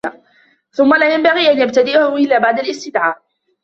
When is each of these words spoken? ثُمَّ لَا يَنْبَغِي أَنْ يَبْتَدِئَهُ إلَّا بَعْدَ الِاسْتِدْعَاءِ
ثُمَّ 0.71 0.93
لَا 0.95 1.13
يَنْبَغِي 1.13 1.47
أَنْ 1.51 1.61
يَبْتَدِئَهُ 1.61 2.15
إلَّا 2.15 2.37
بَعْدَ 2.37 2.59
الِاسْتِدْعَاءِ 2.59 3.21